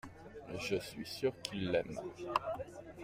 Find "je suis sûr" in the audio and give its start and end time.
0.57-1.31